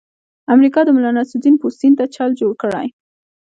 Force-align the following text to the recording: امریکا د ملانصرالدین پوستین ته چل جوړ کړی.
امریکا 0.53 0.79
د 0.85 0.89
ملانصرالدین 0.95 1.55
پوستین 1.61 1.93
ته 1.99 2.05
چل 2.15 2.29
جوړ 2.39 2.51
کړی. 2.61 2.87